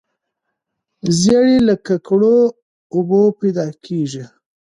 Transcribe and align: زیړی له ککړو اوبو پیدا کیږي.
زیړی 1.19 1.57
له 1.67 1.75
ککړو 1.87 2.39
اوبو 2.95 3.21
پیدا 3.39 3.65
کیږي. 3.85 4.23